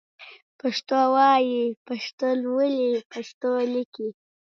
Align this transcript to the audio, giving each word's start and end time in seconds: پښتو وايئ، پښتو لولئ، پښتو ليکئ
پښتو 0.59 0.99
وايئ، 1.13 1.61
پښتو 1.87 2.27
لولئ، 2.43 2.91
پښتو 3.11 3.49
ليکئ 3.73 4.09